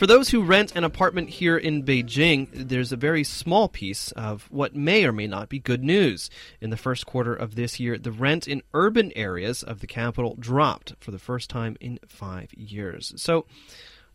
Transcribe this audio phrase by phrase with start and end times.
[0.00, 4.46] For those who rent an apartment here in Beijing, there's a very small piece of
[4.50, 6.30] what may or may not be good news.
[6.58, 10.36] In the first quarter of this year, the rent in urban areas of the capital
[10.40, 13.12] dropped for the first time in five years.
[13.16, 13.44] So,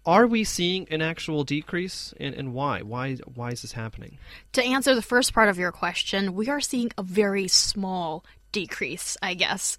[0.08, 4.20] are we seeing an actual decrease and, and why why why is this happening
[4.54, 8.24] to answer the first part of your question we are seeing a very small
[8.56, 9.78] decrease, I guess.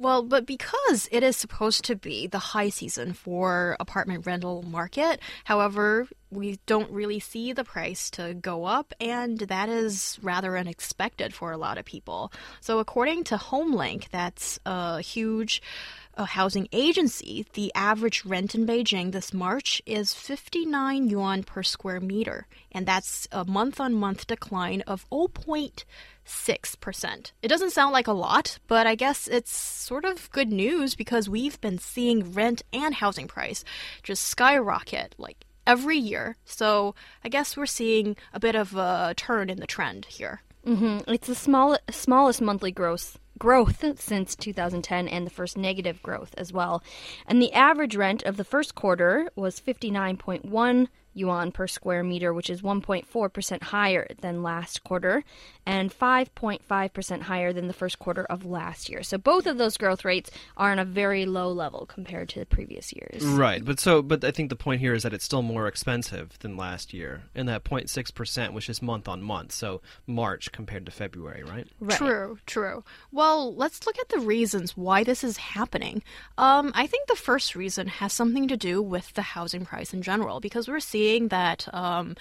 [0.00, 5.20] Well, but because it is supposed to be the high season for apartment rental market,
[5.44, 11.32] however, we don't really see the price to go up, and that is rather unexpected
[11.32, 12.32] for a lot of people.
[12.60, 15.62] So, according to HomeLink, that's a huge
[16.16, 22.00] a housing agency, the average rent in Beijing this March is 59 yuan per square
[22.00, 27.32] meter, and that's a month on month decline of 0.6%.
[27.42, 31.28] It doesn't sound like a lot, but I guess it's sort of good news because
[31.28, 33.64] we've been seeing rent and housing price
[34.02, 36.36] just skyrocket like every year.
[36.44, 36.94] So
[37.24, 40.40] I guess we're seeing a bit of a turn in the trend here.
[40.64, 41.14] Mm -hmm.
[41.14, 46.52] It's the small, smallest monthly growth growth since 2010 and the first negative growth as
[46.52, 46.82] well.
[47.26, 52.50] And the average rent of the first quarter was 59.1 yuan per square meter, which
[52.50, 55.24] is 1.4% higher than last quarter
[55.64, 59.02] and 5.5% higher than the first quarter of last year.
[59.02, 62.46] So both of those growth rates are on a very low level compared to the
[62.46, 63.24] previous years.
[63.24, 63.64] Right.
[63.64, 66.56] But so but I think the point here is that it's still more expensive than
[66.56, 67.24] last year.
[67.34, 69.52] And that 0.6% which is month on month.
[69.52, 71.66] So March compared to February, right?
[71.80, 71.98] right?
[71.98, 72.84] True, true.
[73.10, 76.02] Well, let's look at the reasons why this is happening.
[76.36, 80.02] Um, I think the first reason has something to do with the housing price in
[80.02, 82.16] general because we're seeing that um,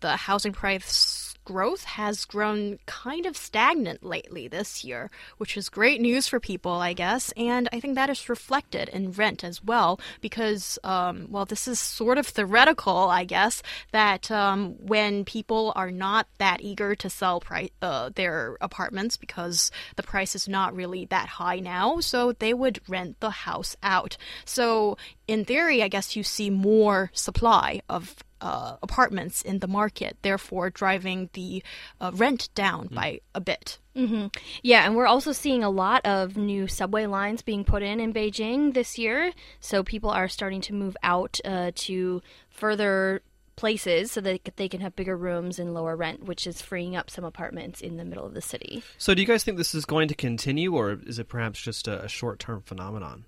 [0.00, 6.00] the housing price growth has grown kind of stagnant lately this year, which is great
[6.00, 7.32] news for people, I guess.
[7.36, 11.80] And I think that is reflected in rent as well, because, um, well, this is
[11.80, 17.42] sort of theoretical, I guess, that um, when people are not that eager to sell
[17.82, 22.80] uh, their apartments because the price is not really that high now, so they would
[22.88, 24.16] rent the house out.
[24.44, 24.96] So,
[25.26, 30.70] in theory, I guess you see more supply of uh, apartments in the market, therefore
[30.70, 31.62] driving the
[32.00, 32.94] uh, rent down mm.
[32.94, 33.78] by a bit.
[33.96, 34.28] Mm-hmm.
[34.62, 38.12] Yeah, and we're also seeing a lot of new subway lines being put in in
[38.12, 39.32] Beijing this year.
[39.60, 43.22] So people are starting to move out uh, to further
[43.56, 47.10] places so that they can have bigger rooms and lower rent, which is freeing up
[47.10, 48.82] some apartments in the middle of the city.
[48.96, 51.86] So, do you guys think this is going to continue, or is it perhaps just
[51.86, 53.26] a, a short term phenomenon?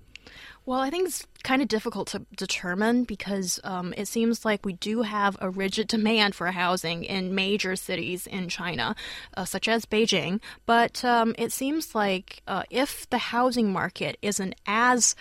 [0.65, 4.75] Well, I think it's kind of difficult to determine because um, it seems like we
[4.75, 8.95] do have a rigid demand for housing in major cities in China,
[9.37, 10.41] uh, such as Beijing.
[10.65, 15.17] But um, it seems like uh, if the housing market isn't as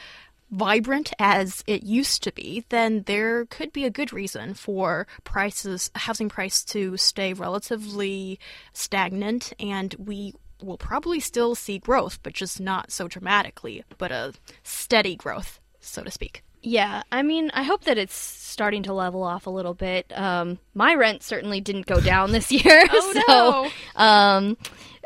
[0.51, 5.89] vibrant as it used to be, then there could be a good reason for prices,
[5.95, 8.37] housing price to stay relatively
[8.73, 10.33] stagnant, and we
[10.63, 14.33] will probably still see growth, but just not so dramatically, but a
[14.63, 16.43] steady growth, so to speak.
[16.63, 20.11] Yeah, I mean, I hope that it's starting to level off a little bit.
[20.15, 24.03] Um, my rent certainly didn't go down this year, oh, so no.
[24.03, 24.57] um,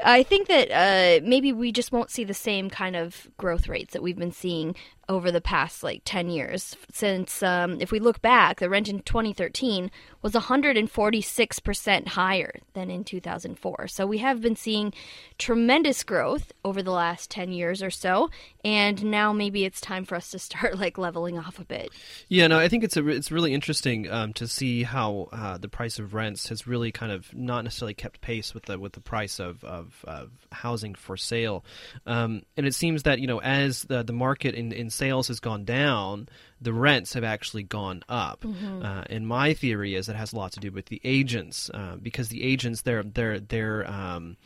[0.04, 3.94] I think that uh, maybe we just won't see the same kind of growth rates
[3.94, 4.76] that we've been seeing
[5.08, 6.76] over the past like 10 years.
[6.92, 9.92] Since, um, if we look back, the rent in 2013
[10.22, 13.88] was 146% higher than in 2004.
[13.88, 14.94] So we have been seeing
[15.38, 18.30] tremendous growth over the last 10 years or so.
[18.64, 21.90] And now maybe it's time for us to start like leveling off a bit.
[22.28, 25.70] Yeah, no, I think it's a, it's really interesting um, to see how uh, the
[25.70, 29.02] price of rents has really kind of not necessarily kept pace with the with the
[29.02, 31.64] price of, of, of housing for sale.
[32.06, 35.40] Um, and it seems that, you know, as the, the market in, in sales has
[35.40, 36.30] gone down,
[36.62, 38.42] the rents have actually gone up.
[38.42, 38.84] Mm-hmm.
[38.84, 41.98] Uh, and my theory is that has a lot to do with the agents, uh,
[42.02, 44.38] because the agents, their their their um,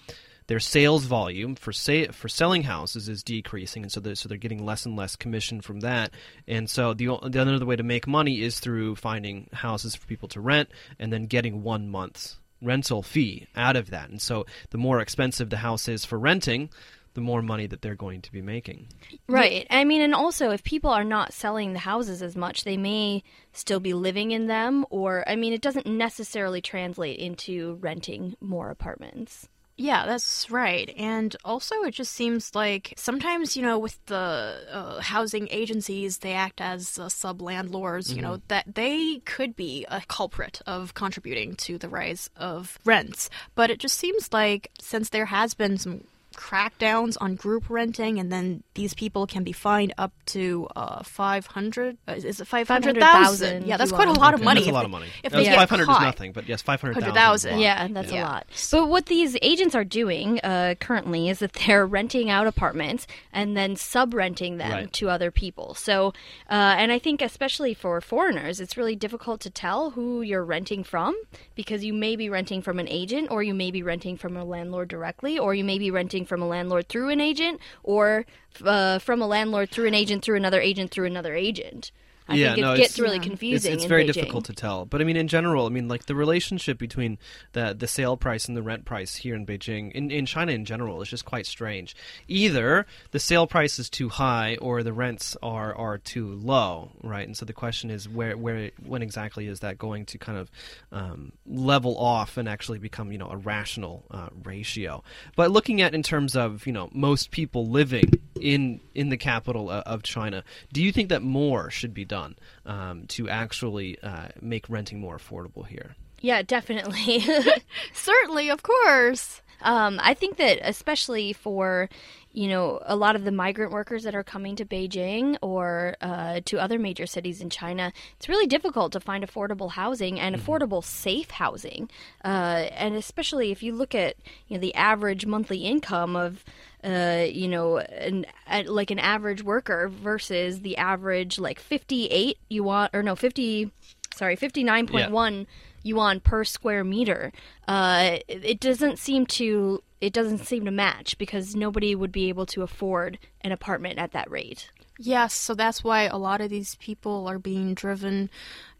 [0.47, 4.37] their sales volume for say, for selling houses is decreasing, and so they're, so they're
[4.37, 6.11] getting less and less commission from that.
[6.47, 10.27] And so the the other way to make money is through finding houses for people
[10.29, 14.09] to rent and then getting one month's rental fee out of that.
[14.09, 16.69] And so the more expensive the house is for renting,
[17.15, 18.87] the more money that they're going to be making.
[19.27, 19.65] Right.
[19.69, 23.23] I mean, and also if people are not selling the houses as much, they may
[23.51, 28.69] still be living in them, or, I mean, it doesn't necessarily translate into renting more
[28.69, 29.49] apartments.
[29.79, 30.93] Yeah, that's right.
[30.97, 36.33] And also, it just seems like sometimes, you know, with the uh, housing agencies, they
[36.33, 38.47] act as uh, sub landlords, you know, mm-hmm.
[38.49, 43.29] that they could be a culprit of contributing to the rise of rents.
[43.55, 46.03] But it just seems like since there has been some
[46.39, 51.45] crackdowns on group renting, and then these people can be fined up to uh, five
[51.47, 51.97] hundred.
[52.07, 53.63] Uh, is it five hundred thousand?
[53.63, 54.59] 500,000 Yeah, that's quite a lot of Okay, money.
[54.61, 55.07] That's a lot of money.
[55.23, 55.51] If they Yeah.
[55.51, 56.01] get 500 caught.
[56.01, 57.03] is nothing, but yes, 500,000.
[57.13, 57.49] 100,000.
[57.49, 57.61] is a lot.
[57.61, 58.23] Yeah, that's Yeah.
[58.23, 58.47] a lot.
[58.71, 63.57] But what these agents are doing uh, currently is that they're renting out apartments and
[63.57, 64.93] then sub renting them Right.
[64.93, 65.73] to other people.
[65.73, 66.13] So,
[66.49, 70.83] uh, and I think especially for foreigners, it's really difficult to tell who you're renting
[70.83, 71.15] from
[71.55, 74.43] because you may be renting from an agent or you may be renting from a
[74.45, 78.25] landlord directly or you may be renting from a landlord through an agent or
[78.63, 81.91] uh, from a landlord through an agent through another agent through another agent.
[82.29, 83.19] I Yeah, think it no, gets it's- really Yeah.
[83.21, 83.73] It's, confusing.
[83.73, 84.13] it's in very Beijing.
[84.13, 84.85] difficult to tell.
[84.85, 87.17] But I mean, in general, I mean, like the relationship between
[87.53, 90.65] the the sale price and the rent price here in Beijing, in, in China in
[90.65, 91.95] general, is just quite strange.
[92.27, 97.25] Either the sale price is too high or the rents are, are too low, right?
[97.25, 100.51] And so the question is, where where when exactly is that going to kind of
[100.91, 105.03] um, level off and actually become you know a rational uh, ratio?
[105.35, 109.69] But looking at in terms of you know most people living in in the capital
[109.69, 112.18] uh, of China, do you think that more should be done
[112.65, 115.95] um, to actually uh, make renting more affordable here?
[116.21, 117.23] Yeah, definitely.
[117.93, 119.41] Certainly, of course.
[119.61, 121.89] Um, I think that especially for
[122.31, 126.41] you know a lot of the migrant workers that are coming to Beijing or uh,
[126.45, 130.83] to other major cities in China, it's really difficult to find affordable housing and affordable
[130.83, 131.89] safe housing.
[132.23, 134.15] Uh, and especially if you look at
[134.47, 136.43] you know the average monthly income of
[136.83, 142.89] uh, you know, an uh, like an average worker versus the average like 58 yuan
[142.93, 143.71] or no 50
[144.13, 145.45] sorry 59.1
[145.83, 147.31] yuan per square meter
[147.67, 152.29] uh, it, it doesn't seem to it doesn't seem to match because nobody would be
[152.29, 154.71] able to afford an apartment at that rate.
[154.97, 158.29] Yes, so that's why a lot of these people are being driven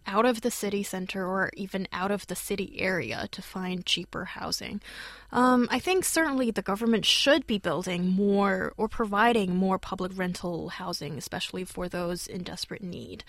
[0.09, 4.25] out of the city center or even out of the city area to find cheaper
[4.25, 4.81] housing.
[5.31, 10.69] Um, I think certainly the government should be building more or providing more public rental
[10.69, 13.23] housing, especially for those in desperate need.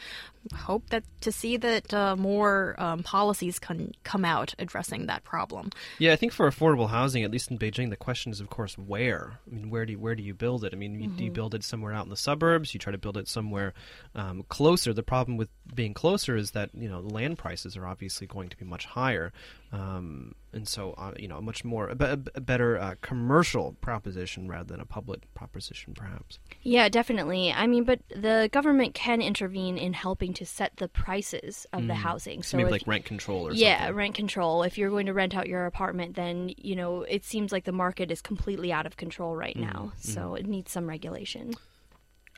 [0.54, 5.68] Hope that to see that uh, more um, policies can come out addressing that problem.
[5.98, 8.78] Yeah, I think for affordable housing, at least in Beijing, the question is, of course,
[8.78, 9.38] where.
[9.46, 10.72] I mean, where do you, where do you build it?
[10.72, 12.72] I mean, you, do you build it somewhere out in the suburbs?
[12.72, 13.74] You try to build it somewhere
[14.14, 14.94] um, closer.
[14.94, 18.56] The problem with being closer is that you know land prices are obviously going to
[18.56, 19.32] be much higher,
[19.72, 24.48] um, and so uh, you know a much more a, a better uh, commercial proposition
[24.48, 26.38] rather than a public proposition, perhaps.
[26.62, 27.52] yeah definitely.
[27.52, 31.94] I mean but the government can intervene in helping to set the prices of the
[31.94, 32.42] housing.
[32.42, 33.62] So, maybe if- like rent control or something.
[33.62, 33.96] yeah something.
[33.96, 34.62] rent control.
[34.62, 37.72] If you're going to rent out your apartment then you know it seems like the
[37.72, 39.92] market is completely out of control right now.
[39.96, 41.54] So it needs some regulation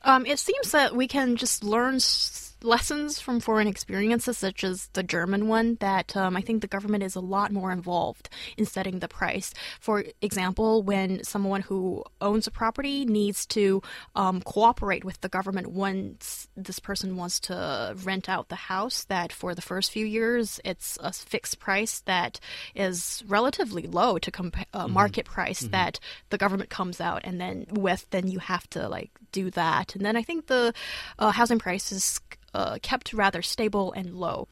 [0.04, 4.88] Um, it seems that we can just learn s- lessons from foreign experiences, such as
[4.92, 8.66] the German one, that um, I think the government is a lot more involved in
[8.66, 9.52] setting the price.
[9.80, 13.82] For example, when someone who owns a property needs to
[14.14, 19.32] um, cooperate with the government once this person wants to rent out the house, that
[19.32, 22.38] for the first few years it's a fixed price that
[22.74, 25.98] is relatively low to compa- uh, market price that
[26.30, 29.91] the government comes out and then with, then you have to like do that.
[29.94, 30.72] And then I think the
[31.18, 32.20] uh, housing prices
[32.54, 34.48] uh, kept rather stable and low.